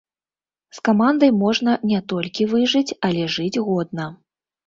З 0.75 0.79
камандай 0.87 1.31
можна 1.41 1.75
не 1.91 1.99
толькі 2.15 2.49
выжыць, 2.53 2.95
але 3.09 3.23
жыць 3.37 3.61
годна. 3.67 4.09